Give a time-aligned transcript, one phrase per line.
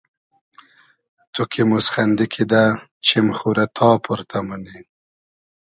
[1.33, 2.63] تو کی موسخئندی کیدہ
[3.05, 4.77] چیم خو رۂ تا پۉرتۂ مونی